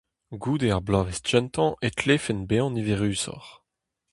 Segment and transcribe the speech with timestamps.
[0.41, 3.51] Goude ar bloavezh kentañ e tlefent bezañ niverusoc'h.